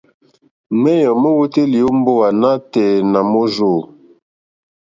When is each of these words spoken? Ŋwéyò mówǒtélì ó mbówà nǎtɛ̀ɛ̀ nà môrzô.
Ŋwéyò 0.79 1.11
mówǒtélì 1.21 1.79
ó 1.87 1.89
mbówà 1.97 2.27
nǎtɛ̀ɛ̀ 2.39 3.05
nà 3.11 3.19
môrzô. 3.31 3.73